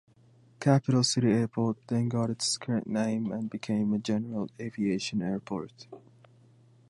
[0.59, 5.85] Capital City Airport then got its current name and became a general aviation airport.